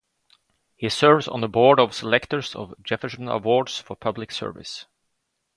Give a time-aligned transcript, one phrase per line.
[0.75, 4.87] He serves on the Board of Selectors of Jefferson Awards for Public Service.